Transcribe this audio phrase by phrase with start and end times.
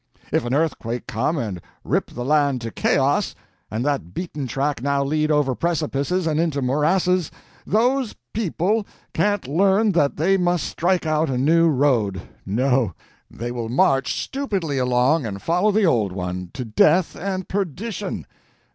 [0.31, 3.35] If an earthquake come and rip the land to chaos,
[3.69, 7.29] and that beaten track now lead over precipices and into morasses,
[7.67, 12.95] those people can't learn that they must strike out a new road—no;
[13.29, 18.25] they will march stupidly along and follow the old one, to death and perdition.